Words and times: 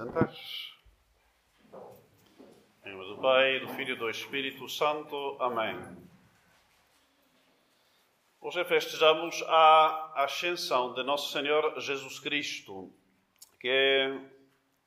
sentar. 0.00 0.32
Em 2.86 2.90
nome 2.90 3.14
do 3.14 3.20
Pai, 3.20 3.60
do 3.60 3.68
Filho 3.74 3.94
e 3.94 3.98
do 3.98 4.08
Espírito 4.08 4.66
Santo. 4.66 5.36
Amém. 5.38 5.78
Hoje 8.40 8.64
festejamos 8.64 9.44
a 9.46 10.24
ascensão 10.24 10.94
de 10.94 11.02
Nosso 11.02 11.30
Senhor 11.30 11.78
Jesus 11.78 12.18
Cristo, 12.18 12.90
que 13.60 14.18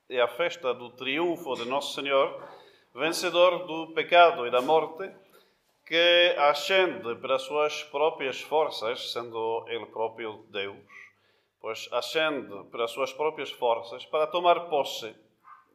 é 0.10 0.20
a 0.20 0.28
festa 0.28 0.74
do 0.74 0.90
triunfo 0.90 1.54
de 1.58 1.66
Nosso 1.66 1.94
Senhor, 1.94 2.44
vencedor 2.96 3.68
do 3.68 3.94
pecado 3.94 4.48
e 4.48 4.50
da 4.50 4.64
morte, 4.64 5.12
que 5.86 6.36
ascende 6.40 7.14
pelas 7.18 7.44
suas 7.44 7.84
próprias 7.84 8.42
forças, 8.42 9.12
sendo 9.12 9.64
Ele 9.68 9.86
próprio 9.86 10.44
Deus, 10.50 10.76
pois 11.64 11.88
ascende 11.94 12.70
pelas 12.72 12.92
suas 12.92 13.14
próprias 13.14 13.50
forças 13.50 14.06
para 14.08 14.28
tomar 14.28 14.68
posse, 14.68 15.16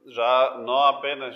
já 0.09 0.59
não 0.59 0.83
apenas 0.83 1.35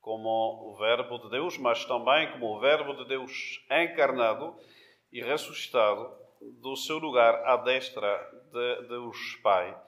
como 0.00 0.70
o 0.70 0.74
Verbo 0.78 1.18
de 1.18 1.28
Deus, 1.28 1.58
mas 1.58 1.84
também 1.84 2.32
como 2.32 2.56
o 2.56 2.58
Verbo 2.58 2.94
de 2.94 3.04
Deus 3.04 3.62
encarnado 3.70 4.56
e 5.12 5.22
ressuscitado 5.22 6.10
do 6.62 6.74
seu 6.74 6.96
lugar 6.96 7.34
à 7.44 7.58
destra 7.58 8.16
de 8.50 8.88
Deus 8.88 9.18
Pai. 9.42 9.78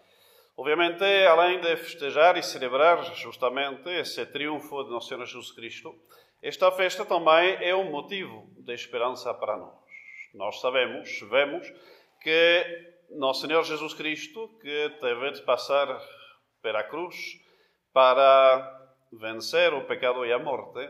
Obviamente, 0.55 1.03
além 1.27 1.59
de 1.59 1.75
festejar 1.79 2.37
e 2.37 2.43
celebrar 2.43 3.03
justamente 3.15 3.89
esse 3.89 4.27
triunfo 4.27 4.85
de 4.85 4.91
Nosso 4.91 5.09
Senhor 5.09 5.25
Jesus 5.25 5.51
Cristo, 5.53 5.99
esta 6.43 6.71
festa 6.73 7.07
também 7.07 7.57
é 7.65 7.75
um 7.75 7.91
motivo 7.91 8.51
de 8.59 8.75
esperança 8.75 9.33
para 9.33 9.57
nós. 9.57 9.79
Nós 10.35 10.61
sabemos, 10.61 11.09
vemos, 11.23 11.67
que 12.21 12.98
Nosso 13.11 13.47
Senhor 13.47 13.65
Jesus 13.65 13.95
Cristo, 13.95 14.49
que 14.61 14.91
teve 15.01 15.31
de 15.33 15.43
passar 15.43 15.99
pela 16.61 16.83
cruz 16.83 17.17
para 17.93 18.95
vencer 19.11 19.73
o 19.73 19.87
pecado 19.87 20.27
e 20.27 20.33
a 20.33 20.39
morte, 20.39 20.87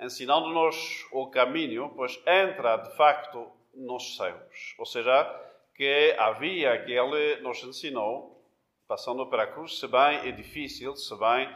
ensinando-nos 0.00 1.06
o 1.12 1.28
caminho, 1.28 1.92
pois 1.94 2.18
entra 2.26 2.78
de 2.78 2.96
facto 2.96 3.52
nos 3.74 4.16
céus. 4.16 4.74
Ou 4.78 4.86
seja, 4.86 5.24
que 5.74 6.16
a 6.18 6.32
via 6.32 6.82
que 6.84 6.92
ele 6.92 7.40
nos 7.42 7.62
ensinou, 7.62 8.42
passando 8.86 9.26
pela 9.26 9.46
cruz, 9.46 9.78
se 9.78 9.86
bem 9.86 10.26
é 10.26 10.32
difícil, 10.32 10.96
se 10.96 11.14
bem 11.16 11.48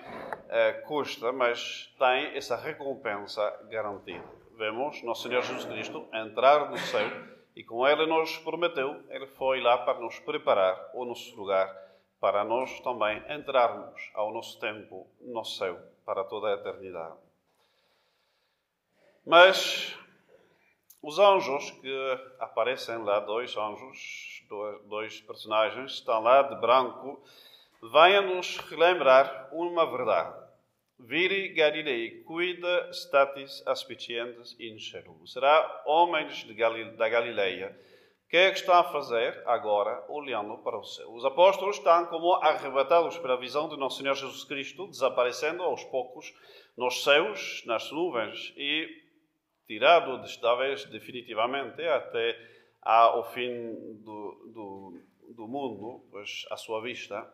eh, 0.50 0.72
custa, 0.86 1.33
mas 1.33 1.90
tem 1.98 2.36
essa 2.36 2.56
recompensa 2.56 3.42
garantida. 3.70 4.24
Vemos 4.58 5.02
Nosso 5.02 5.27
Senhor 5.27 5.42
Jesus 5.42 5.64
Cristo 5.64 6.06
entrar 6.12 6.70
no 6.70 6.77
céu 6.77 7.33
e 7.55 7.62
com 7.62 7.86
ele 7.86 8.06
nos 8.06 8.39
prometeu, 8.39 9.03
ele 9.11 9.27
foi 9.27 9.61
lá 9.61 9.78
para 9.78 10.00
nos 10.00 10.19
preparar 10.20 10.91
o 10.95 11.05
nosso 11.05 11.34
lugar, 11.36 11.69
para 12.20 12.45
nós 12.45 12.81
também 12.81 13.22
entrarmos 13.28 14.11
ao 14.14 14.33
nosso 14.33 14.58
tempo 14.58 15.06
no 15.20 15.45
céu 15.45 15.78
para 16.05 16.25
toda 16.25 16.48
a 16.48 16.55
eternidade. 16.55 17.17
Mas 19.25 19.97
os 21.03 21.19
anjos 21.19 21.70
que 21.73 22.19
aparecem 22.39 22.98
lá, 22.98 23.20
dois 23.20 23.56
anjos, 23.56 24.45
dois 24.84 25.20
personagens, 25.20 25.92
estão 25.92 26.20
lá 26.23 26.42
de 26.42 26.55
branco, 26.61 27.23
vêm-nos 27.83 28.58
relembrar 28.58 29.48
uma 29.53 29.84
verdade. 29.84 30.41
Viri 31.05 31.48
Galilei, 31.48 32.22
cuida 32.22 32.89
statis 32.92 33.62
aspicientes 33.67 34.56
in 34.61 34.78
celum. 34.78 35.27
Será 35.27 35.83
homens 35.84 36.45
da 36.97 37.08
Galileia. 37.08 37.77
O 38.25 38.28
que 38.28 38.36
é 38.36 38.50
que 38.50 38.58
estão 38.58 38.75
a 38.75 38.84
fazer 38.84 39.42
agora, 39.45 40.05
olhando 40.08 40.56
para 40.58 40.78
o 40.78 40.84
céu? 40.84 41.12
Os 41.12 41.25
apóstolos 41.25 41.77
estão 41.77 42.06
como 42.06 42.34
arrebatados 42.34 43.19
pela 43.19 43.36
visão 43.36 43.69
de 43.69 43.77
Nosso 43.77 43.98
Senhor 44.00 44.14
Jesus 44.14 44.45
Cristo, 44.45 44.86
desaparecendo 44.86 45.62
aos 45.62 45.84
poucos 45.84 46.33
nos 46.77 47.03
céus, 47.03 47.62
nas 47.67 47.91
nuvens, 47.91 48.55
e 48.57 48.89
tirado, 49.67 50.23
talvez 50.41 50.85
definitivamente, 50.86 51.83
até 51.83 52.39
ao 52.80 53.24
fim 53.33 53.74
do, 54.02 54.51
do, 54.55 55.02
do 55.35 55.48
mundo, 55.48 56.07
pois 56.11 56.46
à 56.51 56.57
sua 56.57 56.80
vista. 56.80 57.29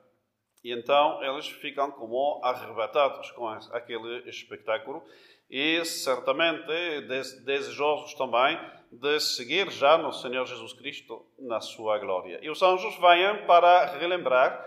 E 0.63 0.73
então 0.73 1.23
eles 1.23 1.49
ficam 1.49 1.91
como 1.91 2.41
arrebatados 2.43 3.31
com 3.33 3.49
aquele 3.49 4.29
espetáculo 4.29 5.03
e 5.51 5.85
certamente 5.85 7.01
desejosos 7.45 8.15
também 8.15 8.59
de 8.91 9.21
seguir 9.21 9.71
já 9.71 9.97
no 9.97 10.13
Senhor 10.13 10.45
Jesus 10.47 10.73
Cristo 10.73 11.25
na 11.39 11.61
sua 11.61 11.99
glória. 11.99 12.39
E 12.43 12.51
os 12.51 12.63
anjos 12.63 12.97
vêm 12.99 13.47
para 13.47 13.87
relembrar 13.99 14.67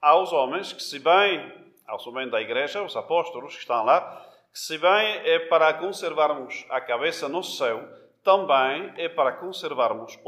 aos 0.00 0.32
homens 0.32 0.72
que, 0.72 0.82
se 0.82 0.98
bem, 0.98 1.72
aos 1.86 2.06
homens 2.06 2.30
da 2.30 2.40
igreja, 2.40 2.82
os 2.82 2.96
apóstolos 2.96 3.54
que 3.54 3.60
estão 3.60 3.84
lá, 3.84 4.24
que 4.52 4.58
se 4.58 4.78
bem 4.78 5.20
é 5.24 5.38
para 5.40 5.74
conservarmos 5.74 6.64
a 6.70 6.80
cabeça 6.80 7.28
no 7.28 7.42
céu, 7.42 7.86
também 8.22 8.92
é 8.96 9.08
para 9.08 9.32
conservarmos 9.32 10.18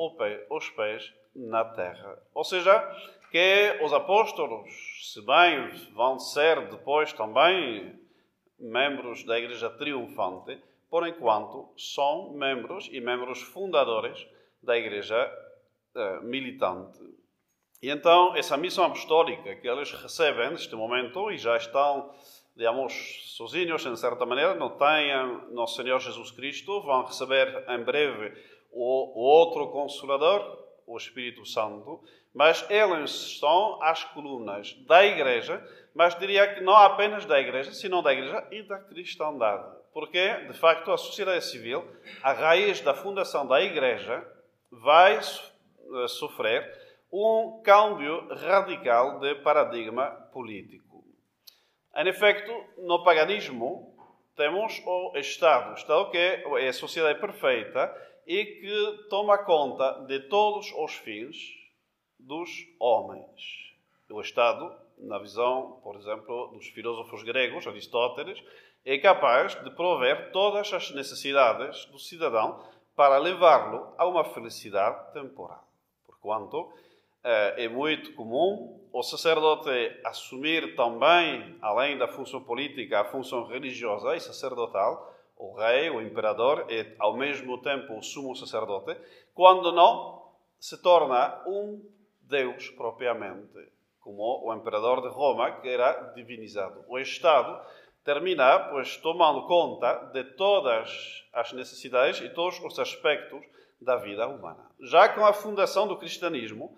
os 0.50 0.70
pés 0.70 1.12
na 1.34 1.64
terra. 1.64 2.18
Ou 2.34 2.44
seja, 2.44 2.78
que 3.32 3.78
os 3.82 3.94
apóstolos, 3.94 4.70
se 5.10 5.22
bem 5.22 5.70
vão 5.94 6.18
ser 6.18 6.68
depois 6.68 7.14
também 7.14 7.98
membros 8.58 9.24
da 9.24 9.38
Igreja 9.38 9.70
Triunfante, 9.70 10.60
por 10.90 11.08
enquanto 11.08 11.70
são 11.74 12.34
membros 12.34 12.90
e 12.92 13.00
membros 13.00 13.40
fundadores 13.40 14.28
da 14.62 14.76
Igreja 14.76 15.32
uh, 15.94 16.22
militante. 16.22 17.00
E 17.80 17.88
então, 17.88 18.36
essa 18.36 18.58
missão 18.58 18.84
apostólica 18.84 19.56
que 19.56 19.66
eles 19.66 19.90
recebem 19.92 20.50
neste 20.50 20.76
momento 20.76 21.30
e 21.30 21.38
já 21.38 21.56
estão, 21.56 22.14
digamos, 22.54 22.92
sozinhos 23.34 23.86
em 23.86 23.96
certa 23.96 24.26
maneira, 24.26 24.54
não 24.54 24.76
têm 24.76 25.54
nosso 25.54 25.82
Senhor 25.82 25.98
Jesus 25.98 26.30
Cristo, 26.32 26.82
vão 26.82 27.06
receber 27.06 27.64
em 27.70 27.82
breve 27.82 28.36
o 28.70 29.18
outro 29.18 29.68
Consolador, 29.68 30.62
o 30.86 30.98
Espírito 30.98 31.46
Santo, 31.46 32.02
mas 32.34 32.64
eles 32.70 33.10
estão 33.10 33.82
às 33.82 34.04
colunas 34.04 34.72
da 34.86 35.04
Igreja, 35.04 35.62
mas 35.94 36.18
diria 36.18 36.54
que 36.54 36.60
não 36.60 36.74
apenas 36.74 37.26
da 37.26 37.38
Igreja, 37.38 37.72
senão 37.72 38.02
da 38.02 38.12
Igreja 38.12 38.46
e 38.50 38.62
da 38.62 38.78
cristandade. 38.78 39.64
Porque, 39.92 40.34
de 40.46 40.54
facto, 40.54 40.90
a 40.90 40.96
sociedade 40.96 41.44
civil, 41.44 41.86
a 42.22 42.32
raiz 42.32 42.80
da 42.80 42.94
fundação 42.94 43.46
da 43.46 43.60
Igreja, 43.60 44.26
vai 44.70 45.18
eh, 45.18 46.08
sofrer 46.08 46.80
um 47.12 47.60
câmbio 47.62 48.26
radical 48.34 49.20
de 49.20 49.34
paradigma 49.36 50.10
político. 50.32 51.04
Em 51.94 52.08
efeito, 52.08 52.50
no 52.78 53.04
paganismo, 53.04 53.94
temos 54.34 54.80
o 54.86 55.12
Estado. 55.16 55.72
O 55.72 55.74
Estado 55.74 56.10
que 56.10 56.16
é 56.16 56.68
a 56.68 56.72
sociedade 56.72 57.20
perfeita 57.20 57.94
e 58.26 58.46
que 58.46 59.08
toma 59.10 59.36
conta 59.44 60.06
de 60.06 60.20
todos 60.20 60.72
os 60.72 60.94
fins 60.94 61.61
dos 62.22 62.66
homens. 62.78 63.74
O 64.10 64.20
Estado, 64.20 64.74
na 64.98 65.18
visão, 65.18 65.80
por 65.82 65.96
exemplo, 65.96 66.48
dos 66.48 66.68
filósofos 66.68 67.22
gregos, 67.22 67.66
Aristóteles, 67.66 68.42
é 68.84 68.98
capaz 68.98 69.54
de 69.62 69.70
prover 69.70 70.32
todas 70.32 70.72
as 70.72 70.90
necessidades 70.90 71.84
do 71.86 71.98
cidadão 71.98 72.62
para 72.94 73.18
levá-lo 73.18 73.94
a 73.96 74.06
uma 74.06 74.24
felicidade 74.24 75.12
temporal. 75.12 75.66
Porquanto 76.04 76.72
eh, 77.24 77.64
é 77.64 77.68
muito 77.68 78.12
comum 78.14 78.80
o 78.92 79.02
sacerdote 79.02 79.70
assumir 80.04 80.76
também, 80.76 81.56
além 81.62 81.96
da 81.96 82.08
função 82.08 82.42
política, 82.42 83.00
a 83.00 83.04
função 83.04 83.46
religiosa 83.46 84.14
e 84.14 84.20
sacerdotal, 84.20 85.10
o 85.36 85.54
rei, 85.54 85.88
o 85.90 86.00
imperador, 86.00 86.66
é 86.68 86.94
ao 86.98 87.16
mesmo 87.16 87.58
tempo 87.58 87.96
o 87.96 88.02
sumo 88.02 88.36
sacerdote, 88.36 88.96
quando 89.34 89.72
não 89.72 90.30
se 90.58 90.80
torna 90.82 91.42
um 91.46 91.82
Deus 92.22 92.70
propriamente, 92.70 93.68
como 94.00 94.46
o 94.46 94.54
imperador 94.54 95.00
de 95.02 95.08
Roma, 95.08 95.50
que 95.60 95.68
era 95.68 96.12
divinizado. 96.14 96.84
O 96.88 96.98
Estado 96.98 97.60
termina, 98.04 98.58
pois, 98.70 98.96
tomando 98.96 99.46
conta 99.46 100.10
de 100.12 100.24
todas 100.24 101.24
as 101.32 101.52
necessidades 101.52 102.20
e 102.20 102.28
todos 102.30 102.58
os 102.60 102.78
aspectos 102.78 103.44
da 103.80 103.96
vida 103.96 104.26
humana. 104.26 104.70
Já 104.80 105.08
com 105.08 105.24
a 105.24 105.32
fundação 105.32 105.86
do 105.86 105.96
cristianismo, 105.96 106.76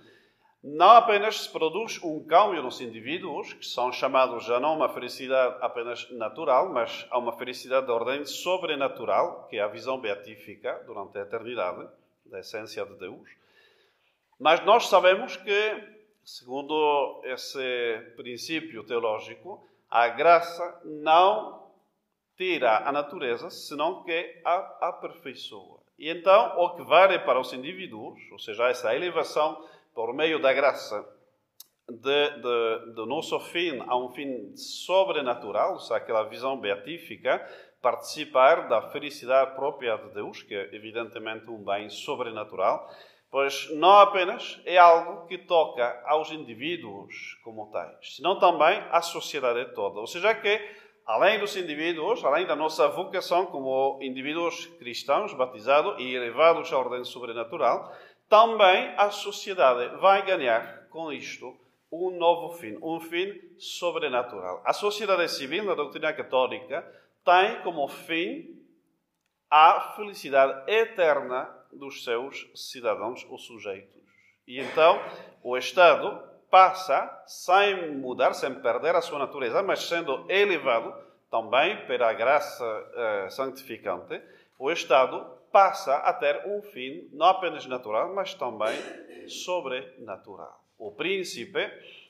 não 0.63 0.93
apenas 0.93 1.43
se 1.43 1.51
produz 1.51 2.03
um 2.03 2.25
câmbio 2.25 2.63
nos 2.63 2.81
indivíduos, 2.81 3.53
que 3.53 3.67
são 3.67 3.93
chamados 3.93 4.45
já 4.45 4.59
não 4.59 4.75
uma 4.75 4.89
felicidade 4.89 5.57
apenas 5.61 6.11
natural, 6.11 6.73
mas 6.73 7.07
a 7.11 7.19
uma 7.19 7.35
felicidade 7.35 7.85
de 7.85 7.93
ordem 7.93 8.25
sobrenatural, 8.25 9.47
que 9.49 9.59
é 9.59 9.61
a 9.61 9.69
visão 9.69 10.01
beatífica 10.01 10.83
durante 10.87 11.19
a 11.19 11.21
eternidade, 11.21 11.87
da 12.25 12.41
essência 12.41 12.85
de 12.87 12.95
Deus. 12.95 13.29
Mas 14.39 14.65
nós 14.65 14.89
sabemos 14.89 15.37
que, 15.37 15.85
segundo 16.25 17.23
esse 17.25 18.13
princípio 18.17 18.85
teológico, 18.85 19.67
a 19.91 20.09
graça 20.09 20.81
não 20.85 21.65
tira 22.37 22.79
a 22.79 22.91
natureza, 22.91 23.49
senão 23.51 24.03
que 24.03 24.41
a 24.45 24.89
aperfeiçoa. 24.89 25.81
E 25.99 26.11
então, 26.11 26.59
o 26.59 26.75
que 26.75 26.83
vale 26.83 27.19
para 27.21 27.39
os 27.39 27.53
indivíduos, 27.53 28.21
ou 28.33 28.39
seja, 28.39 28.69
essa 28.69 28.95
elevação 28.95 29.65
por 29.95 30.13
meio 30.13 30.41
da 30.41 30.53
graça 30.53 31.09
do 31.87 33.07
nosso 33.07 33.39
fim 33.41 33.79
a 33.87 33.97
um 33.97 34.09
fim 34.09 34.57
sobrenatural, 34.57 35.75
ou 35.75 35.81
seja, 35.81 35.97
aquela 35.97 36.25
visão 36.25 36.59
beatífica, 36.59 37.39
participar 37.81 38.69
da 38.69 38.83
felicidade 38.89 39.55
própria 39.55 39.97
de 39.97 40.15
Deus, 40.15 40.43
que 40.43 40.55
é 40.55 40.75
evidentemente 40.75 41.49
um 41.51 41.63
bem 41.63 41.91
sobrenatural, 41.91 42.91
pois 43.35 43.69
não 43.71 43.91
apenas 43.99 44.61
é 44.65 44.79
algo 44.79 45.27
que 45.27 45.37
toca 45.37 46.01
aos 46.07 46.31
indivíduos 46.31 47.37
como 47.43 47.69
tais, 47.73 48.15
senão 48.15 48.39
também 48.39 48.81
à 48.93 49.03
sociedade 49.03 49.75
toda. 49.75 49.99
Ou 49.99 50.07
seja, 50.07 50.33
que 50.37 50.61
além 51.05 51.41
dos 51.41 51.57
indivíduos, 51.57 52.25
além 52.25 52.47
da 52.47 52.55
nossa 52.55 52.87
vocação 52.87 53.47
como 53.47 53.99
indivíduos 54.01 54.67
cristãos 54.79 55.35
batizados 55.35 55.97
e 55.99 56.15
elevados 56.15 56.73
à 56.73 56.79
ordem 56.79 57.05
sobrenatural, 57.05 57.93
também 58.29 58.95
a 58.97 59.11
sociedade 59.11 59.97
vai 59.97 60.25
ganhar 60.25 60.87
com 60.89 61.13
isto 61.13 61.59
um 61.91 62.17
novo 62.17 62.57
fim, 62.57 62.79
um 62.81 63.01
fim 63.01 63.35
sobrenatural. 63.59 64.63
A 64.65 64.73
sociedade 64.73 65.29
civil, 65.29 65.65
na 65.65 65.75
doutrina 65.75 66.13
católica, 66.13 66.87
tem 67.25 67.61
como 67.63 67.89
fim 67.89 68.63
a 69.51 69.93
felicidade 69.97 70.71
eterna 70.71 71.64
dos 71.79 72.05
seus 72.05 72.51
cidadãos 72.55 73.27
ou 73.29 73.39
sujeitos. 73.39 74.03
E 74.47 74.61
então 74.61 75.01
o 75.43 75.57
Estado 75.57 76.23
passa, 76.51 77.25
sem 77.27 77.97
mudar, 77.97 78.33
sem 78.33 78.55
perder 78.55 78.95
a 78.95 79.01
sua 79.01 79.19
natureza, 79.19 79.63
mas 79.63 79.89
sendo 79.89 80.25
elevado 80.31 80.95
também 81.31 81.85
pela 81.87 82.13
graça 82.13 82.65
uh, 82.65 83.31
santificante, 83.31 84.23
o 84.59 84.71
Estado 84.71 85.35
passa 85.51 85.97
a 85.97 86.13
ter 86.13 86.47
um 86.47 86.63
fim 86.63 87.09
não 87.13 87.27
apenas 87.27 87.67
natural, 87.67 88.15
mas 88.15 88.35
também 88.35 88.77
sobrenatural. 89.29 90.65
O 90.79 90.93
príncipe, 90.93 91.61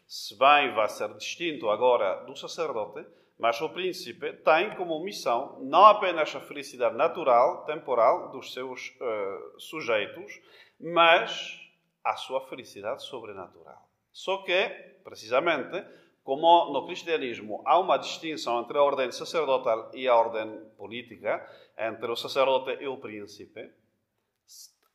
se 0.07 0.39
bem 0.39 0.75
vai 0.75 0.89
ser 0.89 1.09
distinto 1.15 1.71
agora 1.71 2.25
do 2.25 2.37
sacerdote, 2.37 3.07
mas 3.39 3.61
o 3.61 3.69
príncipe 3.69 4.33
tem 4.33 4.75
como 4.77 5.03
missão 5.03 5.59
não 5.63 5.85
apenas 5.85 6.35
a 6.35 6.41
felicidade 6.41 6.97
natural, 6.97 7.65
temporal 7.65 8.31
dos 8.31 8.53
seus 8.53 8.95
uh, 9.01 9.61
sujeitos, 9.61 10.41
mas 10.79 11.61
a 12.03 12.17
sua 12.17 12.41
felicidade 12.43 13.03
sobrenatural. 13.03 13.89
Só 14.13 14.39
que, 14.39 14.69
precisamente, 15.03 15.85
como 16.23 16.73
no 16.73 16.87
cristianismo 16.87 17.63
há 17.67 17.79
uma 17.79 17.97
distinção 17.97 18.61
entre 18.61 18.79
a 18.79 18.83
ordem 18.83 19.11
sacerdotal 19.11 19.91
e 19.95 20.07
a 20.07 20.15
ordem 20.15 20.61
política, 20.77 21.45
entre 21.77 22.11
o 22.11 22.17
sacerdote 22.17 22.83
e 22.83 22.87
o 22.87 22.99
príncipe, 22.99 23.71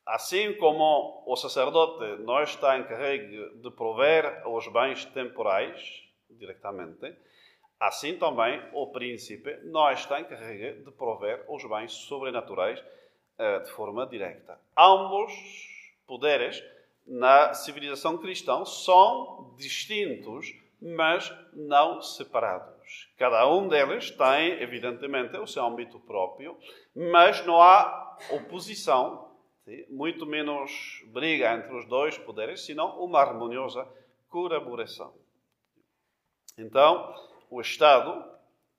Assim 0.09 0.55
como 0.55 1.23
o 1.27 1.35
sacerdote 1.35 2.23
não 2.23 2.41
está 2.41 2.79
encarregue 2.79 3.61
de 3.61 3.69
prover 3.69 4.41
os 4.47 4.67
bens 4.67 5.05
temporais 5.05 6.03
diretamente, 6.27 7.15
assim 7.79 8.17
também 8.17 8.61
o 8.73 8.87
príncipe 8.87 9.57
não 9.63 9.89
está 9.91 10.19
encarregue 10.19 10.83
de 10.83 10.91
prover 10.91 11.43
os 11.47 11.63
bens 11.65 11.93
sobrenaturais 11.93 12.79
uh, 12.79 13.63
de 13.63 13.71
forma 13.71 14.05
direta. 14.05 14.59
Ambos 14.77 15.33
poderes 16.05 16.63
na 17.07 17.53
civilização 17.53 18.17
cristã 18.17 18.63
são 18.65 19.53
distintos, 19.57 20.53
mas 20.81 21.33
não 21.53 22.01
separados. 22.01 23.09
Cada 23.17 23.47
um 23.49 23.67
deles 23.67 24.11
tem, 24.11 24.61
evidentemente, 24.61 25.37
o 25.37 25.47
seu 25.47 25.65
âmbito 25.65 25.99
próprio, 25.99 26.57
mas 26.95 27.45
não 27.45 27.61
há 27.61 28.17
oposição 28.31 29.29
muito 29.89 30.25
menos 30.25 31.03
briga 31.07 31.53
entre 31.53 31.75
os 31.75 31.85
dois 31.85 32.17
poderes, 32.17 32.65
senão 32.65 32.99
uma 33.03 33.19
harmoniosa 33.19 33.87
colaboração. 34.29 35.13
Então, 36.57 37.13
o 37.49 37.61
Estado 37.61 38.23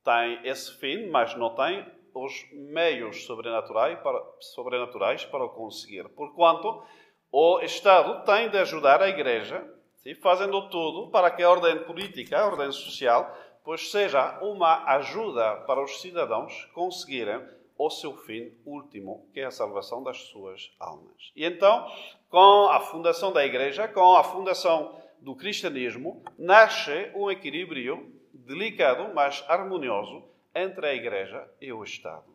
tem 0.05 0.47
esse 0.47 0.73
fim, 0.79 1.09
mas 1.09 1.35
não 1.37 1.55
tem 1.55 1.85
os 2.15 2.47
meios 2.53 3.25
sobrenaturais 3.25 3.99
para, 4.01 4.23
sobrenaturais 4.41 5.25
para 5.25 5.45
o 5.45 5.51
conseguir. 5.51 6.09
Porquanto, 6.11 6.83
o 7.31 7.61
Estado 7.61 8.25
tem 8.25 8.49
de 8.49 8.59
ajudar 8.59 9.03
a 9.03 9.09
Igreja, 9.09 9.65
sim, 9.97 10.15
fazendo 10.17 10.69
tudo 10.69 11.11
para 11.11 11.31
que 11.31 11.43
a 11.43 11.51
ordem 11.51 11.85
política, 11.85 12.39
a 12.39 12.47
ordem 12.47 12.73
social, 12.73 13.37
pois 13.65 13.91
seja 13.91 14.39
uma 14.41 14.85
ajuda 14.95 15.57
para 15.67 15.83
os 15.83 16.01
cidadãos 16.01 16.65
conseguirem 16.75 17.41
o 17.79 17.89
seu 17.89 18.15
fim 18.15 18.53
último, 18.65 19.27
que 19.33 19.41
é 19.41 19.47
a 19.47 19.51
salvação 19.51 20.03
das 20.03 20.19
suas 20.25 20.71
almas. 20.79 21.33
E 21.35 21.45
então, 21.45 21.87
com 22.29 22.69
a 22.69 22.81
fundação 22.81 23.33
da 23.33 23.45
Igreja, 23.45 23.89
com 23.89 24.17
a 24.17 24.25
fundação 24.25 25.01
do 25.21 25.35
cristianismo, 25.35 26.23
nasce 26.39 27.11
um 27.15 27.31
equilíbrio 27.31 28.20
delicado, 28.51 29.15
mas 29.15 29.45
harmonioso, 29.49 30.25
entre 30.55 30.87
a 30.87 30.95
Igreja 30.95 31.49
e 31.61 31.73
o 31.73 31.85
Estado. 31.85 32.27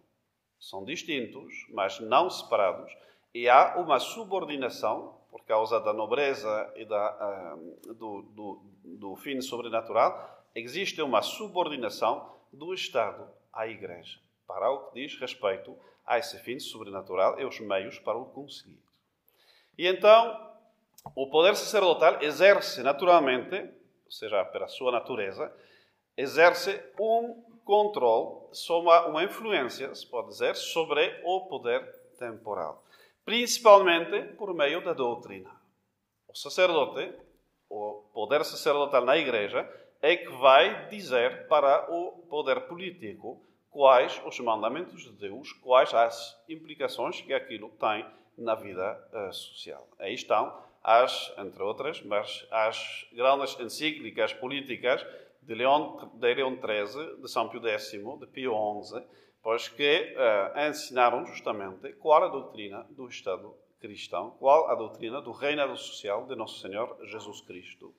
São 0.60 0.86
distintos, 0.86 1.54
mas 1.70 2.00
não 2.00 2.30
separados, 2.30 2.96
e 3.34 3.50
há 3.50 3.76
uma 3.78 4.00
subordinação, 4.00 5.14
por 5.30 5.44
causa 5.44 5.80
da 5.82 5.92
nobreza 5.92 6.74
e 6.78 6.86
da, 6.86 7.56
uh, 7.58 7.94
do, 7.94 8.22
do, 8.22 8.62
do 8.84 9.16
fim 9.18 9.42
sobrenatural, 9.42 10.44
existe 10.56 11.02
uma 11.02 11.22
subordinação 11.22 12.34
do 12.52 12.74
Estado 12.74 13.28
à 13.52 13.68
Igreja 13.68 14.18
para 14.48 14.72
o 14.72 14.86
que 14.86 15.02
diz 15.02 15.20
respeito 15.20 15.78
a 16.06 16.18
esse 16.18 16.40
fim 16.40 16.60
sobrenatural 16.60 17.38
e 17.40 17.46
os 17.46 17.60
meios 17.60 18.00
para 18.00 18.18
o 18.18 18.26
conseguir. 18.26 18.80
E 19.78 19.86
então, 19.86 20.54
o 21.14 21.30
poder 21.30 21.56
sacerdotal 21.56 22.22
exerce 22.22 22.82
naturalmente, 22.82 23.56
ou 24.06 24.12
seja, 24.12 24.46
pela 24.46 24.68
sua 24.68 24.92
natureza, 24.92 25.52
exerce 26.18 26.82
um 27.00 27.44
controle, 27.64 28.46
uma, 29.10 29.24
influência, 29.24 29.94
se 29.96 30.06
pode 30.08 30.30
dizer, 30.30 30.56
sobre 30.56 31.22
o 31.24 31.42
poder 31.48 31.84
temporal. 32.18 32.84
Principalmente 33.26 34.34
por 34.36 34.54
meio 34.54 34.84
da 34.84 34.94
doutrina. 34.94 35.50
O 36.30 36.36
sacerdote, 36.36 37.14
o 37.70 38.04
poder 38.14 38.46
sacerdotal 38.46 39.04
na 39.04 39.18
igreja, 39.18 39.68
é 40.02 40.16
que 40.16 40.30
vai 40.34 40.88
dizer 40.90 41.48
para 41.48 41.92
o 41.92 42.24
poder 42.30 42.62
político 42.68 43.42
quais 43.72 44.22
os 44.26 44.40
mandamentos 44.40 45.04
de 45.04 45.12
Deus, 45.14 45.52
quais 45.54 45.94
as 45.94 46.40
implicações 46.48 47.20
que 47.22 47.34
aquilo 47.34 47.70
tem 47.72 48.06
na 48.38 48.54
vida 48.54 49.10
uh, 49.12 49.34
social. 49.34 49.88
Aí 49.98 50.14
estão 50.14 50.56
as, 50.84 51.34
entre 51.38 51.64
outras, 51.64 52.02
mas 52.04 52.46
as 52.52 53.08
grandes 53.12 53.60
encíclicas 53.60 54.31
políticas 54.34 55.06
de 55.45 55.54
Leão, 55.54 56.11
de 56.14 56.33
Leão 56.33 56.56
XIII, 56.56 57.21
de 57.21 57.30
São 57.30 57.49
Pio 57.49 57.66
X, 57.68 57.92
de 57.92 58.28
Pio 58.28 58.54
XI, 58.83 59.04
pois 59.42 59.68
que 59.68 60.16
uh, 60.16 60.69
ensinaram 60.69 61.25
justamente 61.25 61.94
qual 61.94 62.23
a 62.23 62.28
doutrina 62.28 62.85
do 62.90 63.07
Estado 63.07 63.56
cristão, 63.80 64.31
qual 64.40 64.69
a 64.69 64.75
doutrina 64.75 65.21
do 65.21 65.31
reinado 65.31 65.78
social 65.78 66.25
de 66.25 66.35
Nosso 66.35 66.59
Senhor 66.59 66.97
Jesus 67.06 67.42
Cristo. 67.42 67.94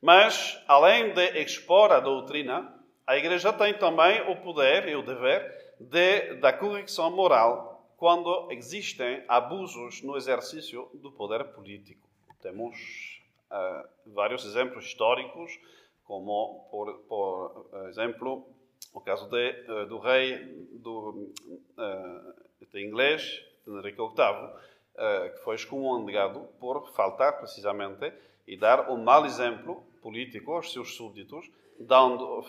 Mas, 0.00 0.62
além 0.68 1.14
de 1.14 1.40
expor 1.40 1.90
a 1.90 2.00
doutrina, 2.00 2.74
a 3.06 3.16
Igreja 3.16 3.52
tem 3.52 3.72
também 3.74 4.20
o 4.30 4.36
poder 4.36 4.86
e 4.88 4.96
o 4.96 5.02
dever 5.02 5.74
de, 5.80 6.34
da 6.34 6.52
correção 6.52 7.10
moral 7.10 7.74
quando 7.96 8.48
existem 8.50 9.24
abusos 9.26 10.02
no 10.02 10.16
exercício 10.16 10.90
do 10.94 11.10
poder 11.10 11.44
político. 11.54 12.06
Temos 12.42 13.22
uh, 13.50 14.12
vários 14.12 14.44
exemplos 14.44 14.84
históricos, 14.84 15.58
como, 16.04 16.66
por, 16.70 16.98
por 17.08 17.66
exemplo, 17.88 18.46
o 18.92 19.00
caso 19.00 19.28
de, 19.28 19.64
uh, 19.68 19.86
do 19.86 19.98
rei 19.98 20.38
do, 20.72 21.32
uh, 21.78 22.34
de 22.72 22.84
inglês, 22.84 23.42
Henrique 23.66 23.98
VIII, 23.98 25.30
que 25.32 25.38
foi 25.42 25.56
excomungado 25.56 26.40
por 26.60 26.88
faltar 26.92 27.38
precisamente 27.38 28.12
e 28.46 28.56
dar 28.56 28.90
um 28.90 29.02
mau 29.02 29.24
exemplo 29.24 29.82
político 30.00 30.52
aos 30.52 30.72
seus 30.72 30.94
súbditos, 30.94 31.50
dando, 31.80 32.44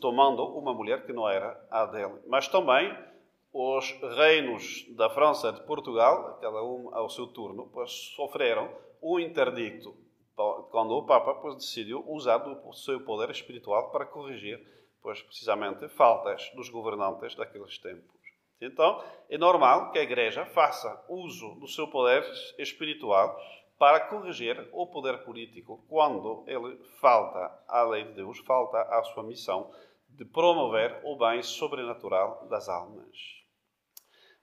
tomando 0.00 0.44
uma 0.44 0.74
mulher 0.74 1.06
que 1.06 1.12
não 1.12 1.28
era 1.28 1.58
a 1.70 1.86
dele. 1.86 2.18
Mas 2.26 2.48
também 2.48 2.94
os 3.52 3.90
reinos 4.16 4.86
da 4.90 5.08
França 5.10 5.48
e 5.50 5.52
de 5.52 5.60
Portugal, 5.62 6.38
cada 6.40 6.62
um 6.62 6.94
ao 6.94 7.08
seu 7.08 7.26
turno, 7.26 7.70
pois 7.72 7.90
sofreram 8.16 8.68
um 9.02 9.18
interdito 9.18 9.94
quando 10.72 10.96
o 10.96 11.04
Papa 11.04 11.34
pois, 11.34 11.54
decidiu 11.54 12.02
usar 12.08 12.42
o 12.48 12.72
seu 12.72 13.04
poder 13.04 13.30
espiritual 13.30 13.90
para 13.90 14.06
corrigir, 14.06 14.58
pois 15.02 15.22
precisamente, 15.22 15.86
faltas 15.90 16.50
dos 16.56 16.70
governantes 16.70 17.36
daqueles 17.36 17.78
tempos. 17.78 18.20
Então, 18.60 19.04
é 19.28 19.36
normal 19.36 19.92
que 19.92 19.98
a 19.98 20.02
Igreja 20.02 20.46
faça 20.46 21.04
uso 21.08 21.56
do 21.56 21.68
seu 21.68 21.88
poder 21.88 22.24
espiritual 22.58 23.38
para 23.78 24.00
corrigir 24.00 24.68
o 24.72 24.86
poder 24.86 25.24
político 25.24 25.84
quando 25.88 26.44
ele 26.46 26.78
falta 27.00 27.52
à 27.68 27.82
lei 27.82 28.04
de 28.04 28.12
Deus, 28.14 28.38
falta 28.38 28.80
à 28.80 29.02
sua 29.02 29.24
missão 29.24 29.70
de 30.08 30.24
promover 30.24 31.00
o 31.04 31.16
bem 31.16 31.42
sobrenatural 31.42 32.46
das 32.48 32.68
almas. 32.68 33.41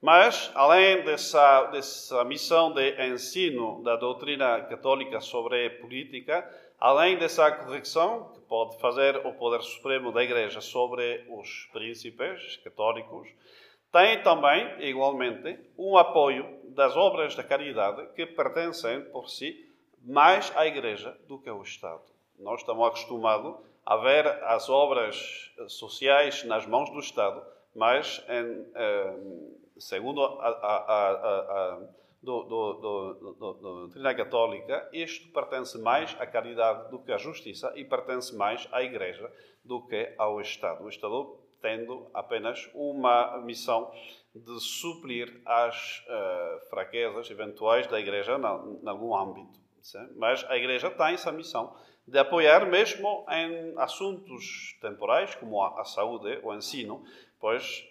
Mas, 0.01 0.50
além 0.56 1.03
dessa, 1.03 1.65
dessa 1.65 2.24
missão 2.24 2.74
de 2.74 3.12
ensino 3.12 3.84
da 3.84 3.98
doutrina 3.98 4.62
católica 4.62 5.20
sobre 5.20 5.70
política, 5.72 6.50
além 6.79 7.18
dessa 7.18 7.51
correção 7.51 8.32
que 8.34 8.39
pode 8.41 8.79
fazer 8.79 9.18
o 9.25 9.34
Poder 9.34 9.62
Supremo 9.62 10.13
da 10.13 10.24
Igreja 10.24 10.62
sobre 10.62 11.25
os 11.29 11.68
príncipes 11.74 12.56
católicos, 12.63 13.27
tem 13.91 14.22
também, 14.24 14.88
igualmente, 14.88 15.60
um 15.77 15.98
apoio 15.98 16.48
das 16.70 16.96
obras 16.96 17.36
da 17.36 17.44
caridade 17.44 18.08
que 18.15 18.25
pertencem, 18.25 19.01
por 19.12 19.29
si, 19.29 19.68
mais 20.01 20.50
à 20.56 20.65
Igreja 20.65 21.18
do 21.27 21.39
que 21.39 21.50
ao 21.50 21.62
Estado. 21.62 22.03
Nós 22.39 22.62
estamos 22.62 22.88
acostumados 22.88 23.56
a 23.86 23.98
ver 23.98 24.27
as 24.46 24.70
obras 24.70 25.51
sociais 25.68 26.46
nas 26.46 26.65
mãos 26.65 26.89
do 26.91 27.00
Estado, 27.00 27.44
mas, 27.75 28.24
em, 28.29 28.65
eh, 28.75 29.13
segundo 29.79 30.21
a, 30.21 30.48
a, 30.48 31.12
a, 31.12 31.79
do, 32.21 32.43
do, 32.43 32.74
do, 33.33 33.53
doutrina 33.53 34.13
católica, 34.13 34.89
isto 34.91 35.31
pertence 35.31 35.77
mais 35.77 36.15
à 36.19 36.25
caridade 36.25 36.89
do 36.91 37.00
que 37.00 37.12
à 37.12 37.17
justiça 37.17 37.71
e 37.75 37.86
pertence 37.86 38.36
mais 38.36 38.67
à 38.71 38.83
Igreja 38.83 39.31
do 39.63 39.81
que 39.88 40.13
ao 40.17 40.41
Estado. 40.41 40.83
O 40.83 40.89
Estado 40.89 41.39
tendo 41.62 42.09
apenas 42.13 42.69
uma 42.74 43.38
missão 43.39 43.91
de 44.33 44.59
suprir 44.59 45.41
as 45.45 46.03
uh, 46.07 46.69
fraquezas 46.69 47.29
eventuais 47.29 47.88
da 47.88 48.00
Igreja 48.00 48.38
em 48.38 48.88
algum 48.88 49.15
âmbito. 49.15 49.59
Mas 50.15 50.43
a 50.50 50.57
Igreja 50.57 50.89
tem 50.91 51.13
essa 51.13 51.31
missão 51.31 51.75
de 52.07 52.17
apoiar 52.17 52.65
mesmo 52.65 53.25
em 53.29 53.74
assuntos 53.77 54.77
temporais, 54.81 55.36
como 55.36 55.62
a, 55.62 55.81
a 55.81 55.86
saúde, 55.86 56.39
o 56.43 56.53
ensino, 56.53 57.03
pois 57.39 57.88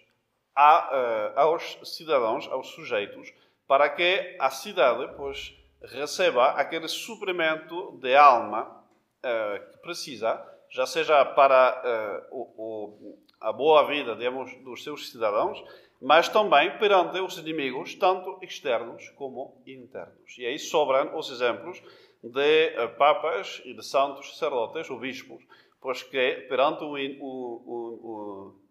a, 0.59 0.89
uh, 0.91 1.39
aos 1.39 1.79
cidadãos, 1.85 2.45
aos 2.51 2.67
sujeitos, 2.71 3.33
para 3.65 3.87
que 3.87 4.35
a 4.37 4.49
cidade 4.49 5.09
pois, 5.15 5.55
receba 5.81 6.47
aquele 6.47 6.89
suprimento 6.89 7.97
de 8.01 8.13
alma 8.13 8.63
uh, 8.63 9.71
que 9.71 9.77
precisa, 9.77 10.45
já 10.69 10.85
seja 10.85 11.23
para 11.23 12.27
uh, 12.29 12.35
o, 12.35 13.17
a 13.39 13.53
boa 13.53 13.87
vida 13.87 14.17
digamos, 14.17 14.53
dos 14.61 14.83
seus 14.83 15.09
cidadãos, 15.09 15.63
mas 16.01 16.27
também 16.27 16.77
perante 16.77 17.17
os 17.21 17.37
inimigos, 17.37 17.95
tanto 17.95 18.37
externos 18.41 19.09
como 19.11 19.61
internos. 19.65 20.37
E 20.37 20.45
aí 20.45 20.59
sobram 20.59 21.17
os 21.17 21.31
exemplos 21.31 21.81
de 22.21 22.87
papas 22.97 23.61
e 23.63 23.73
de 23.73 23.85
santos 23.85 24.31
sacerdotes 24.31 24.89
ou 24.89 24.99
bispos, 24.99 25.41
pois 25.79 26.03
que 26.03 26.47
perante 26.49 26.83
o, 26.83 26.95
o, 26.95 28.01
o 28.03 28.68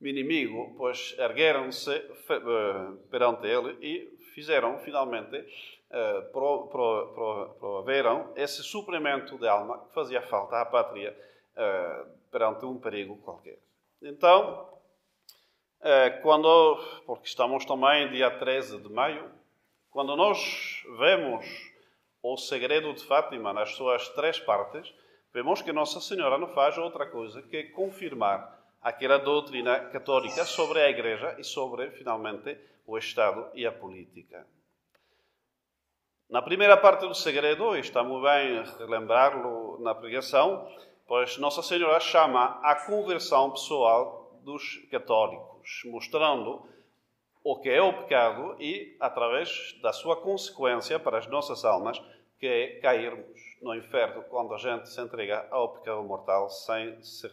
inimigo, 0.00 0.74
pois 0.76 1.14
ergueram-se 1.18 1.90
uh, 1.90 2.96
perante 3.10 3.46
ele 3.46 3.76
e 3.80 4.16
fizeram 4.34 4.78
finalmente 4.78 5.44
pro, 6.32 6.68
proveram 7.58 8.32
esse 8.36 8.62
suplemento 8.62 9.38
de 9.38 9.48
alma 9.48 9.78
que 9.78 9.94
fazia 9.94 10.20
falta 10.20 10.60
à 10.60 10.66
pátria 10.66 11.16
perante 12.30 12.66
um 12.66 12.78
perigo 12.78 13.16
qualquer. 13.22 13.58
Então, 14.02 14.68
quando, 16.22 16.76
porque 17.06 17.26
estamos 17.26 17.64
também 17.64 18.10
dia 18.10 18.30
13 18.30 18.80
de 18.82 18.92
maio, 18.92 19.28
quando 19.90 20.14
nós 20.14 20.84
vemos 20.98 21.46
o 22.22 22.36
segredo 22.36 22.92
de 22.92 23.04
Fátima 23.04 23.52
nas 23.52 23.74
suas 23.74 24.08
três 24.10 24.38
partes, 24.38 24.92
vemos 25.32 25.62
que 25.62 25.72
Nossa 25.72 26.00
Senhora 26.00 26.36
não 26.36 26.48
faz 26.48 26.76
outra 26.76 27.06
coisa 27.06 27.42
que 27.42 27.64
confirmar 27.64 28.57
aquela 28.82 29.18
doutrina 29.18 29.80
católica 29.90 30.44
sobre 30.44 30.80
a 30.80 30.88
Igreja 30.88 31.36
e 31.38 31.44
sobre, 31.44 31.90
finalmente, 31.90 32.56
o 32.86 32.96
Estado 32.96 33.48
e 33.54 33.66
a 33.66 33.72
política. 33.72 34.46
Na 36.28 36.42
primeira 36.42 36.76
parte 36.76 37.06
do 37.06 37.14
segredo, 37.14 37.74
e 37.76 37.80
está 37.80 38.02
muito 38.02 38.24
bem 38.24 38.62
relembrá-lo 38.78 39.78
na 39.80 39.94
pregação, 39.94 40.68
pois 41.06 41.38
Nossa 41.38 41.62
Senhora 41.62 41.98
chama 42.00 42.60
a 42.62 42.74
conversão 42.74 43.50
pessoal 43.50 44.38
dos 44.42 44.76
católicos, 44.90 45.82
mostrando 45.86 46.66
o 47.42 47.56
que 47.58 47.70
é 47.70 47.80
o 47.80 48.02
pecado 48.02 48.56
e, 48.60 48.94
através 49.00 49.78
da 49.80 49.92
sua 49.92 50.16
consequência 50.16 50.98
para 50.98 51.18
as 51.18 51.26
nossas 51.26 51.64
almas, 51.64 51.98
que 52.38 52.46
é 52.46 52.80
cairmos 52.80 53.47
no 53.60 53.74
inferno 53.74 54.22
quando 54.24 54.54
a 54.54 54.58
gente 54.58 54.88
se 54.88 55.00
entrega 55.00 55.46
ao 55.50 55.74
pecado 55.74 56.02
mortal 56.02 56.48
sem 56.48 57.02
se, 57.02 57.28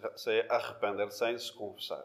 arrepender, 0.49 1.11
sem 1.11 1.37
se 1.37 1.51
confessar. 1.53 2.03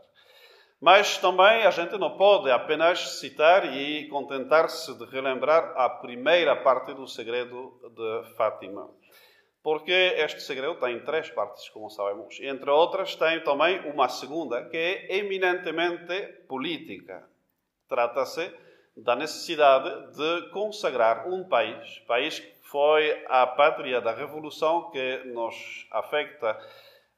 Mas 0.80 1.18
também 1.18 1.66
a 1.66 1.70
gente 1.70 1.98
não 1.98 2.16
pode 2.16 2.50
apenas 2.50 3.18
citar 3.20 3.76
e 3.76 4.08
contentar-se 4.08 4.94
de 4.94 5.04
relembrar 5.04 5.74
a 5.76 5.90
primeira 5.90 6.56
parte 6.56 6.94
do 6.94 7.06
segredo 7.06 7.78
de 7.94 8.34
Fátima. 8.34 8.88
Porque 9.62 9.92
este 9.92 10.40
segredo 10.40 10.76
tem 10.76 10.98
três 11.00 11.28
partes, 11.28 11.68
como 11.68 11.90
sabemos. 11.90 12.38
Entre 12.40 12.70
outras, 12.70 13.14
tem 13.14 13.44
também 13.44 13.78
uma 13.90 14.08
segunda, 14.08 14.64
que 14.70 14.76
é 14.76 15.18
eminentemente 15.18 16.22
política. 16.48 17.28
Trata-se 17.86 18.50
da 18.96 19.14
necessidade 19.14 20.16
de 20.16 20.48
consagrar 20.50 21.28
um 21.28 21.44
país, 21.44 21.98
país 22.06 22.40
foi 22.70 23.24
a 23.28 23.46
pátria 23.48 24.00
da 24.00 24.12
revolução 24.12 24.90
que 24.90 25.24
nos 25.24 25.86
afeta 25.90 26.56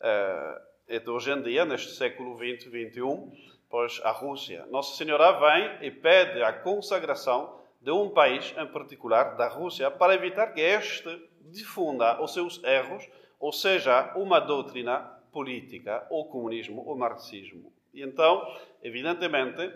uh, 0.00 1.11
hoje 1.11 1.30
em 1.30 1.42
dia, 1.42 1.66
neste 1.66 1.94
século 1.94 2.37
XX, 2.38 2.64
XXI, 2.64 3.61
pois 3.68 4.00
a 4.02 4.11
Rússia. 4.11 4.64
Nossa 4.71 4.97
Senhora 4.97 5.32
vem 5.32 5.87
e 5.87 5.90
pede 5.90 6.42
a 6.42 6.54
consagração 6.54 7.61
de 7.82 7.90
um 7.90 8.09
país 8.09 8.54
em 8.56 8.66
particular, 8.66 9.37
da 9.37 9.47
Rússia, 9.49 9.90
para 9.90 10.14
evitar 10.14 10.49
que 10.54 10.61
este 10.61 11.23
difunda 11.42 12.23
os 12.23 12.32
seus 12.32 12.62
erros, 12.64 13.06
ou 13.38 13.52
seja, 13.52 14.11
uma 14.16 14.40
doutrina 14.40 15.00
política, 15.32 16.06
ou 16.09 16.30
comunismo, 16.30 16.82
ou 16.87 16.97
marxismo. 16.97 17.71
E 17.92 18.02
então, 18.02 18.42
evidentemente, 18.82 19.71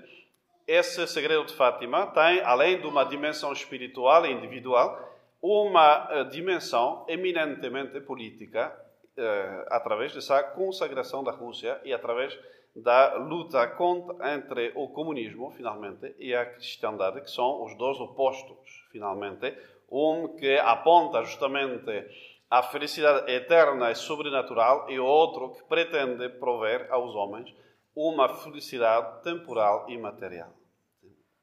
esse 0.66 1.06
segredo 1.06 1.44
de 1.44 1.52
Fátima 1.52 2.06
tem, 2.06 2.40
além 2.40 2.80
de 2.80 2.86
uma 2.86 3.04
dimensão 3.04 3.52
espiritual 3.52 4.24
e 4.24 4.32
individual, 4.32 5.15
uma 5.46 6.08
eh, 6.10 6.24
dimensão 6.24 7.04
eminentemente 7.08 8.00
política, 8.00 8.76
eh, 9.16 9.66
através 9.70 10.12
dessa 10.12 10.42
consagração 10.42 11.22
da 11.22 11.30
Rússia 11.30 11.80
e 11.84 11.92
através 11.92 12.36
da 12.74 13.14
luta 13.14 13.66
contra, 13.68 14.34
entre 14.34 14.72
o 14.74 14.88
comunismo, 14.88 15.50
finalmente, 15.52 16.14
e 16.18 16.34
a 16.34 16.44
cristandade, 16.44 17.20
que 17.20 17.30
são 17.30 17.64
os 17.64 17.76
dois 17.78 17.98
opostos, 18.00 18.58
finalmente. 18.90 19.56
Um 19.90 20.36
que 20.36 20.58
aponta 20.58 21.22
justamente 21.22 22.04
à 22.50 22.62
felicidade 22.64 23.30
eterna 23.30 23.92
e 23.92 23.94
sobrenatural, 23.94 24.90
e 24.90 24.98
o 24.98 25.06
outro 25.06 25.52
que 25.52 25.64
pretende 25.64 26.28
prover 26.40 26.88
aos 26.90 27.14
homens 27.14 27.54
uma 27.94 28.28
felicidade 28.28 29.22
temporal 29.22 29.86
e 29.88 29.96
material. 29.96 30.52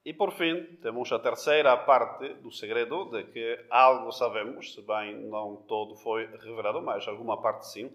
E 0.06 0.14
por 0.14 0.32
fim, 0.32 0.64
temos 0.82 1.12
a 1.14 1.20
terceira 1.20 1.78
parte 1.78 2.34
do 2.36 2.52
segredo, 2.52 3.06
de 3.06 3.24
que 3.24 3.66
algo 3.70 4.12
sabemos, 4.12 4.74
se 4.74 4.82
bem 4.82 5.16
não 5.30 5.56
todo 5.68 5.96
foi 5.96 6.26
revelado, 6.26 6.82
mas 6.82 7.08
alguma 7.08 7.42
parte 7.42 7.68
sim, 7.68 7.90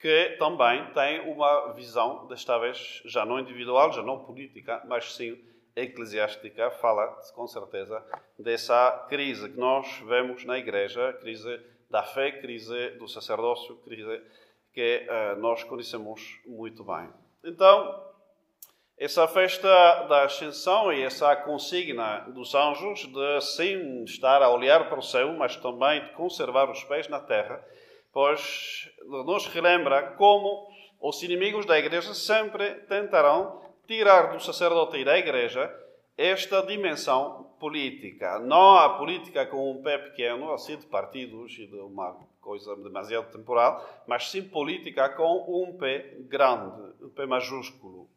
que 0.00 0.36
também 0.38 0.84
tem 0.92 1.20
uma 1.20 1.72
visão, 1.72 2.26
desta 2.26 2.58
vez 2.58 3.00
já 3.04 3.24
não 3.24 3.38
individual, 3.38 3.92
já 3.92 4.02
não 4.02 4.24
política, 4.24 4.82
mas 4.86 5.14
sim 5.14 5.38
eclesiástica, 5.76 6.70
fala 6.72 7.06
com 7.34 7.46
certeza 7.46 8.04
dessa 8.38 9.06
crise 9.08 9.48
que 9.48 9.58
nós 9.58 9.98
vemos 10.06 10.44
na 10.44 10.58
Igreja, 10.58 11.12
crise 11.20 11.60
da 11.88 12.02
fé, 12.02 12.32
crise 12.32 12.90
do 12.98 13.08
sacerdócio, 13.08 13.76
crise 13.76 14.20
que 14.72 15.06
uh, 15.08 15.40
nós 15.40 15.62
conhecemos 15.62 16.40
muito 16.44 16.82
bem. 16.82 17.08
Então, 17.44 18.13
essa 18.96 19.26
festa 19.26 19.68
da 20.04 20.24
Ascensão 20.24 20.92
e 20.92 21.02
essa 21.02 21.34
consigna 21.36 22.20
dos 22.28 22.54
anjos 22.54 23.06
de 23.06 23.40
sim 23.40 24.04
estar 24.04 24.40
a 24.40 24.50
olhar 24.50 24.88
para 24.88 24.98
o 24.98 25.02
céu, 25.02 25.32
mas 25.32 25.56
também 25.56 26.04
de 26.04 26.10
conservar 26.10 26.70
os 26.70 26.84
pés 26.84 27.08
na 27.08 27.20
terra, 27.20 27.64
pois 28.12 28.88
nos 29.26 29.46
relembra 29.48 30.12
como 30.12 30.68
os 31.00 31.22
inimigos 31.22 31.66
da 31.66 31.78
igreja 31.78 32.14
sempre 32.14 32.74
tentarão 32.86 33.62
tirar 33.86 34.32
do 34.32 34.40
sacerdote 34.40 34.96
e 34.98 35.04
da 35.04 35.18
igreja 35.18 35.72
esta 36.16 36.62
dimensão 36.62 37.54
política. 37.58 38.38
Não 38.38 38.76
a 38.76 38.90
política 38.96 39.44
com 39.46 39.72
um 39.72 39.82
pé 39.82 39.98
pequeno, 39.98 40.52
assim 40.52 40.76
de 40.76 40.86
partidos 40.86 41.52
e 41.58 41.66
de 41.66 41.76
uma 41.76 42.16
coisa 42.40 42.76
demasiado 42.76 43.32
temporal, 43.32 43.84
mas 44.06 44.30
sim 44.30 44.42
política 44.42 45.08
com 45.08 45.64
um 45.64 45.76
pé 45.76 46.16
grande, 46.20 46.94
um 47.02 47.08
pé 47.08 47.26
majúsculo. 47.26 48.08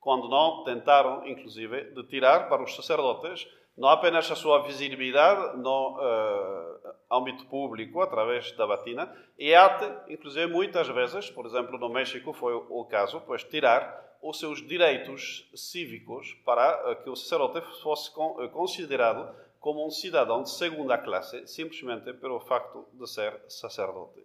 Quando 0.00 0.28
não 0.28 0.62
tentaram, 0.64 1.26
inclusive, 1.26 1.90
de 1.90 2.02
tirar 2.04 2.48
para 2.48 2.62
os 2.62 2.74
sacerdotes 2.74 3.46
não 3.76 3.90
apenas 3.90 4.30
a 4.30 4.34
sua 4.34 4.62
visibilidade 4.62 5.58
no 5.58 5.98
uh, 5.98 6.94
âmbito 7.10 7.44
público, 7.46 8.00
através 8.00 8.50
da 8.52 8.66
batina, 8.66 9.14
e 9.38 9.54
até, 9.54 10.12
inclusive, 10.12 10.46
muitas 10.46 10.88
vezes, 10.88 11.28
por 11.30 11.44
exemplo, 11.44 11.78
no 11.78 11.90
México 11.90 12.32
foi 12.32 12.54
o 12.54 12.84
caso, 12.86 13.20
pois 13.26 13.44
tirar 13.44 14.16
os 14.22 14.38
seus 14.38 14.66
direitos 14.66 15.48
cívicos 15.54 16.32
para 16.44 16.96
que 16.96 17.10
o 17.10 17.16
sacerdote 17.16 17.60
fosse 17.82 18.10
considerado 18.50 19.34
como 19.60 19.86
um 19.86 19.90
cidadão 19.90 20.42
de 20.42 20.50
segunda 20.50 20.96
classe, 20.96 21.46
simplesmente 21.46 22.12
pelo 22.14 22.40
facto 22.40 22.86
de 22.94 23.06
ser 23.06 23.38
sacerdote. 23.48 24.24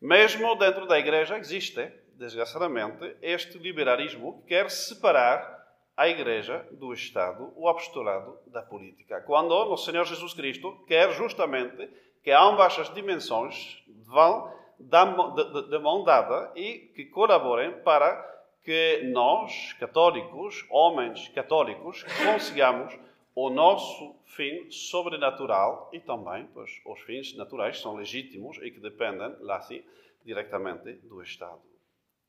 Mesmo 0.00 0.54
dentro 0.56 0.86
da 0.86 0.98
igreja 0.98 1.36
existe, 1.36 1.92
desgraçadamente, 2.16 3.16
este 3.20 3.58
liberalismo 3.58 4.40
que 4.42 4.48
quer 4.48 4.70
separar 4.70 5.62
a 5.96 6.08
igreja 6.08 6.66
do 6.72 6.92
Estado, 6.92 7.52
o 7.56 7.68
apostolado 7.68 8.38
da 8.46 8.62
política. 8.62 9.20
Quando 9.22 9.52
o 9.52 9.76
Senhor 9.76 10.04
Jesus 10.04 10.32
Cristo 10.32 10.84
quer 10.86 11.12
justamente 11.12 11.88
que 12.22 12.30
ambas 12.30 12.78
as 12.78 12.92
dimensões 12.94 13.82
vão 14.06 14.52
de 14.78 15.78
mão 15.78 16.02
dada 16.02 16.50
e 16.56 16.90
que 16.94 17.04
colaborem 17.06 17.72
para 17.82 18.30
que 18.64 19.02
nós, 19.12 19.72
católicos, 19.74 20.64
homens 20.70 21.28
católicos, 21.28 22.04
consigamos 22.24 22.96
o 23.34 23.50
nosso 23.50 24.14
fim 24.24 24.70
sobrenatural 24.70 25.90
e 25.92 26.00
também 26.00 26.46
pois, 26.52 26.80
os 26.84 27.00
fins 27.00 27.36
naturais 27.36 27.80
são 27.80 27.94
legítimos 27.94 28.58
e 28.62 28.70
que 28.70 28.80
dependem, 28.80 29.34
lá 29.40 29.60
sim, 29.60 29.82
diretamente 30.24 30.92
do 30.92 31.22
Estado. 31.22 31.71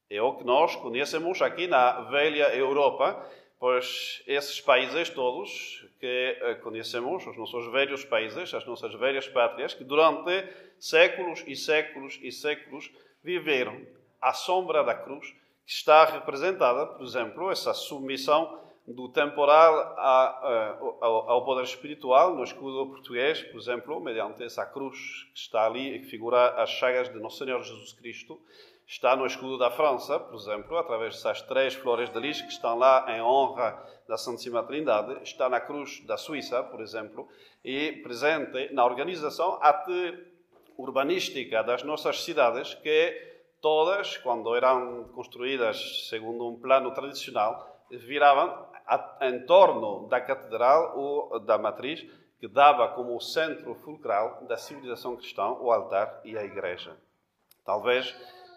É 0.10 0.22
o 0.22 0.36
que 0.36 0.44
nós 0.44 0.76
conhecemos 0.76 1.42
aqui 1.42 1.68
na 1.68 2.02
velha 2.02 2.56
Europa, 2.56 3.26
pois 3.60 4.22
esses 4.28 4.60
países 4.60 5.10
todos 5.10 5.86
que 6.00 6.38
eh, 6.42 6.56
conhecemos, 6.56 7.26
os 7.26 7.38
nossos 7.38 7.72
velhos 7.72 8.04
países, 8.04 8.54
as 8.54 8.66
nossas 8.66 8.94
velhas 8.94 9.28
pátrias, 9.28 9.74
que 9.74 9.84
durante 9.84 10.48
séculos 10.78 11.44
e 11.48 11.56
séculos 11.56 12.20
e 12.22 12.32
séculos 12.32 12.92
viveram 13.24 13.82
à 14.22 14.34
sombra 14.34 14.84
da 14.84 14.94
cruz, 14.94 15.34
que 15.66 15.72
está 15.72 16.04
representada, 16.04 16.86
por 16.86 17.06
exemplo, 17.06 17.50
essa 17.50 17.74
submissão 17.74 18.60
do 18.86 19.08
temporal 19.08 19.98
ao, 19.98 21.30
ao, 21.30 21.46
poder 21.46 21.64
espiritual, 21.64 22.36
no 22.36 22.44
escudo 22.44 22.86
português, 22.88 23.42
por 23.44 23.60
exemplo, 23.60 24.00
mediante 24.02 24.44
essa 24.44 24.66
cruz 24.66 25.26
que 25.34 25.40
está 25.40 25.66
ali 25.66 25.96
e 25.96 26.00
que 26.00 26.06
figura 26.06 26.62
as 26.62 26.70
chagas 26.70 27.08
de 27.12 27.18
Nosso 27.18 27.38
Senhor 27.38 27.64
Jesus 27.64 27.94
Cristo, 27.94 28.42
está 28.88 29.16
no 29.16 29.26
escudo 29.26 29.58
da 29.58 29.72
França, 29.72 30.20
por 30.20 30.36
exemplo, 30.36 30.78
através 30.78 31.16
dessas 31.16 31.42
três 31.42 31.74
flores 31.74 32.10
de 32.10 32.20
lis 32.20 32.42
que 32.42 32.50
estão 32.50 32.78
lá 32.78 33.06
em 33.10 33.22
honra 33.22 33.82
da 34.08 34.18
Santíssima 34.18 34.64
Trindade, 34.64 35.22
está 35.24 35.50
na 35.50 35.60
cruz 35.60 36.04
da 36.06 36.18
Suíça, 36.18 36.64
por 36.64 36.82
exemplo, 36.82 37.28
e 37.64 37.94
presente 38.04 38.74
na 38.74 38.86
organização 38.86 39.58
até 39.62 40.18
urbanística 40.78 41.64
das 41.64 41.84
nossas 41.84 42.24
cidades, 42.24 42.74
que 42.76 43.34
todas, 43.62 44.18
quando 44.18 44.56
eram 44.56 45.06
construídas 45.16 46.08
segundo 46.10 46.48
um 46.48 46.60
plano 46.60 46.92
tradicional, 46.92 47.86
viravam 47.90 48.68
em 49.22 49.46
torno 49.46 50.08
da 50.08 50.20
catedral 50.20 50.98
ou 50.98 51.40
da 51.40 51.58
matriz, 51.58 52.06
que 52.40 52.48
dava 52.48 52.90
como 52.90 53.20
centro 53.22 53.74
fulcral 53.76 54.44
da 54.48 54.58
civilização 54.58 55.16
cristã 55.16 55.48
o 55.52 55.72
altar 55.72 56.20
e 56.26 56.38
a 56.38 56.44
igreja. 56.44 56.98
Talvez 57.64 58.14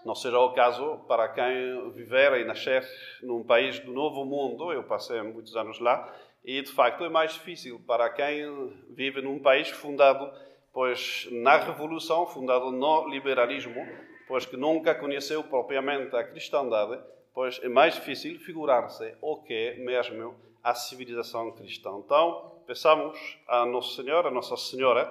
não 0.06 0.14
seja 0.14 0.38
o 0.38 0.52
caso 0.52 1.00
para 1.06 1.28
quem 1.28 1.90
viver 1.90 2.40
e 2.40 2.44
nascer 2.44 2.82
num 3.22 3.42
país 3.42 3.78
do 3.80 3.92
Novo 3.92 4.24
Mundo, 4.24 4.72
eu 4.72 4.84
passei 4.84 5.20
muitos 5.20 5.54
anos 5.56 5.78
lá, 5.80 6.14
e 6.44 6.62
de 6.62 6.70
facto 6.70 7.04
é 7.04 7.08
mais 7.08 7.34
difícil 7.34 7.80
para 7.86 8.08
quem 8.08 8.72
vive 8.88 9.20
num 9.20 9.38
país 9.38 9.68
fundado 9.68 10.30
pois 10.76 11.26
na 11.32 11.56
revolução, 11.56 12.26
fundado 12.26 12.70
no 12.70 13.08
liberalismo, 13.08 13.82
pois 14.28 14.44
que 14.44 14.58
nunca 14.58 14.94
conheceu 14.94 15.42
propriamente 15.42 16.14
a 16.14 16.22
cristandade, 16.22 17.00
pois 17.32 17.58
é 17.62 17.68
mais 17.68 17.94
difícil 17.94 18.38
figurar-se 18.38 19.14
o 19.22 19.38
que 19.38 19.54
é 19.54 19.74
mesmo 19.76 20.34
a 20.62 20.74
civilização 20.74 21.50
cristã. 21.52 21.96
Então, 22.04 22.60
pensamos 22.66 23.18
a 23.48 23.64
Nosso 23.64 23.96
Senhor, 23.96 24.26
a 24.26 24.30
Nossa 24.30 24.54
Senhora, 24.58 25.10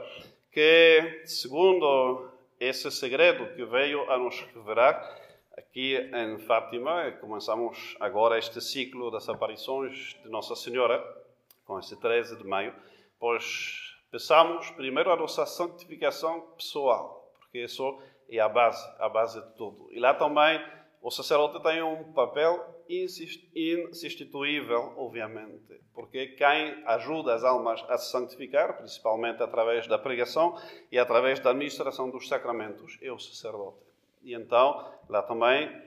que, 0.51 1.23
segundo 1.25 2.29
esse 2.65 2.89
segredo 2.89 3.53
que 3.55 3.63
veio 3.63 4.09
a 4.09 4.17
nos 4.17 4.39
revelar 4.41 4.99
aqui 5.55 5.95
em 5.97 6.39
Fátima, 6.39 7.11
começamos 7.21 7.95
agora 7.99 8.39
este 8.39 8.59
ciclo 8.59 9.11
das 9.11 9.29
aparições 9.29 10.15
de 10.23 10.29
Nossa 10.29 10.55
Senhora, 10.55 11.03
com 11.63 11.77
esse 11.77 11.95
13 11.99 12.37
de 12.37 12.43
maio, 12.43 12.73
pois 13.19 13.95
pensamos 14.09 14.71
primeiro 14.71 15.11
a 15.11 15.15
nossa 15.15 15.45
santificação 15.45 16.41
pessoal, 16.57 17.31
porque 17.39 17.63
isso 17.63 18.01
é 18.27 18.39
a 18.39 18.49
base, 18.49 18.83
a 18.97 19.07
base 19.09 19.39
de 19.39 19.55
tudo. 19.55 19.87
E 19.91 19.99
lá 19.99 20.15
também 20.15 20.59
o 21.05 21.11
sacerdote 21.11 21.61
tem 21.61 21.83
um 21.83 22.11
papel 22.13 22.83
insubstituível, 22.89 24.95
obviamente, 24.97 25.79
porque 25.93 26.29
quem 26.29 26.83
ajuda 26.83 27.35
as 27.35 27.43
almas 27.43 27.85
a 27.87 27.95
se 27.95 28.09
santificar, 28.09 28.75
principalmente 28.75 29.43
através 29.43 29.85
da 29.85 29.99
pregação 29.99 30.59
e 30.91 30.97
através 30.97 31.39
da 31.39 31.51
administração 31.51 32.09
dos 32.09 32.27
sacramentos, 32.27 32.97
é 33.03 33.11
o 33.11 33.19
sacerdote. 33.19 33.77
E 34.23 34.33
então, 34.33 34.83
lá 35.07 35.21
também, 35.21 35.79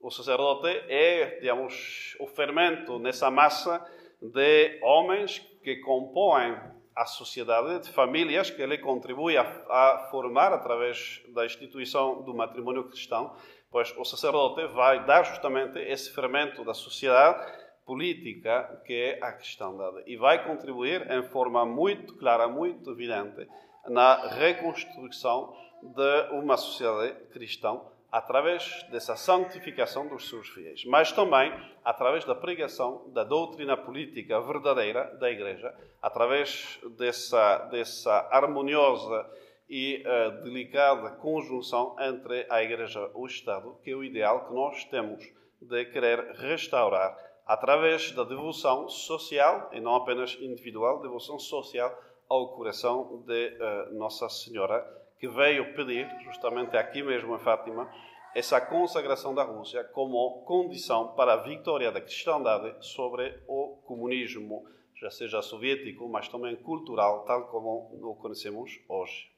o 0.00 0.10
sacerdote 0.10 0.68
é, 0.88 1.40
digamos, 1.40 2.16
o 2.18 2.26
fermento 2.26 2.98
nessa 2.98 3.30
massa 3.30 3.86
de 4.22 4.80
homens 4.82 5.40
que 5.62 5.76
compõem 5.76 6.58
a 6.96 7.04
sociedade, 7.04 7.84
de 7.84 7.92
famílias 7.92 8.50
que 8.50 8.62
ele 8.62 8.78
contribui 8.78 9.36
a, 9.36 9.42
a 9.42 10.08
formar 10.10 10.54
através 10.54 11.22
da 11.34 11.44
instituição 11.44 12.22
do 12.22 12.34
matrimônio 12.34 12.84
cristão 12.84 13.36
pois 13.70 13.94
o 13.96 14.04
sacerdote 14.04 14.66
vai 14.68 15.04
dar 15.04 15.24
justamente 15.24 15.78
esse 15.78 16.12
fermento 16.14 16.64
da 16.64 16.74
sociedade 16.74 17.52
política 17.84 18.82
que 18.84 18.92
é 18.92 19.18
a 19.22 19.32
cristandade 19.32 20.02
e 20.06 20.16
vai 20.16 20.44
contribuir 20.44 21.10
em 21.10 21.22
forma 21.22 21.64
muito 21.64 22.14
clara, 22.16 22.46
muito 22.48 22.90
evidente 22.90 23.48
na 23.88 24.28
reconstrução 24.28 25.54
de 25.82 26.30
uma 26.32 26.56
sociedade 26.56 27.14
cristã 27.30 27.80
através 28.10 28.84
dessa 28.90 29.16
santificação 29.16 30.06
dos 30.08 30.28
seus 30.28 30.48
fiéis, 30.48 30.84
mas 30.86 31.12
também 31.12 31.52
através 31.84 32.24
da 32.24 32.34
pregação 32.34 33.04
da 33.08 33.22
doutrina 33.22 33.76
política 33.76 34.40
verdadeira 34.40 35.04
da 35.18 35.30
Igreja, 35.30 35.74
através 36.00 36.78
dessa, 36.96 37.58
dessa 37.70 38.28
harmoniosa 38.30 39.28
e 39.68 40.02
a 40.06 40.30
delicada 40.30 41.10
conjunção 41.16 41.94
entre 42.00 42.46
a 42.48 42.62
Igreja 42.62 43.00
e 43.00 43.10
o 43.14 43.26
Estado, 43.26 43.76
que 43.82 43.90
é 43.90 43.94
o 43.94 44.02
ideal 44.02 44.46
que 44.46 44.54
nós 44.54 44.84
temos 44.86 45.22
de 45.60 45.84
querer 45.86 46.32
restaurar 46.36 47.16
através 47.46 48.12
da 48.12 48.24
devoção 48.24 48.88
social, 48.88 49.70
e 49.72 49.80
não 49.80 49.94
apenas 49.94 50.36
individual, 50.40 51.00
devoção 51.00 51.38
social 51.38 51.96
ao 52.28 52.54
coração 52.54 53.22
de 53.26 53.56
uh, 53.56 53.94
Nossa 53.94 54.28
Senhora, 54.28 54.86
que 55.18 55.26
veio 55.26 55.74
pedir, 55.74 56.06
justamente 56.24 56.76
aqui 56.76 57.02
mesmo 57.02 57.34
em 57.34 57.38
Fátima, 57.38 57.90
essa 58.34 58.60
consagração 58.60 59.34
da 59.34 59.42
Rússia 59.42 59.82
como 59.82 60.42
condição 60.44 61.14
para 61.14 61.32
a 61.32 61.36
vitória 61.36 61.90
da 61.90 62.00
cristandade 62.00 62.76
sobre 62.84 63.42
o 63.48 63.78
comunismo, 63.86 64.64
já 64.94 65.10
seja 65.10 65.40
soviético, 65.40 66.08
mas 66.08 66.28
também 66.28 66.54
cultural, 66.56 67.24
tal 67.24 67.48
como 67.48 67.90
o 68.00 68.14
conhecemos 68.16 68.78
hoje. 68.88 69.37